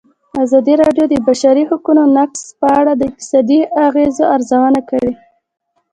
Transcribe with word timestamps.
ازادي 0.43 0.73
راډیو 0.81 1.05
د 1.07 1.13
د 1.19 1.23
بشري 1.27 1.63
حقونو 1.69 2.03
نقض 2.17 2.41
په 2.59 2.67
اړه 2.79 2.91
د 2.95 3.01
اقتصادي 3.09 3.59
اغېزو 3.87 4.23
ارزونه 4.35 4.79
کړې. 4.89 5.11